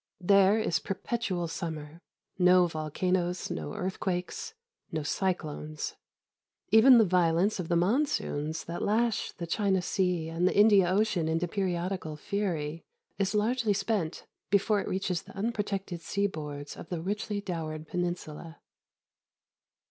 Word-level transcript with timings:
There, 0.19 0.57
is 0.57 0.79
perpetual 0.79 1.47
summer; 1.47 2.01
no 2.39 2.65
volcanoes, 2.65 3.51
no 3.51 3.75
earthquakes, 3.75 4.55
no 4.91 5.03
cyclones. 5.03 5.95
Even 6.71 6.97
the 6.97 7.05
violence 7.05 7.59
of 7.59 7.67
the 7.69 7.75
monsoons, 7.75 8.63
that 8.63 8.81
lash 8.81 9.31
the 9.33 9.45
China 9.45 9.79
Sea 9.79 10.27
and 10.27 10.47
the 10.47 10.57
Indian 10.57 10.87
Ocean 10.87 11.27
into 11.27 11.47
periodical 11.47 12.17
fury, 12.17 12.83
is 13.19 13.35
largely 13.35 13.73
spent 13.73 14.25
before 14.49 14.79
it 14.79 14.87
reaches 14.87 15.21
the 15.21 15.37
unprotected 15.37 16.01
seaboards 16.01 16.75
of 16.75 16.89
the 16.89 16.99
richly 16.99 17.39
dowered 17.39 17.87
peninsula. 17.87 18.59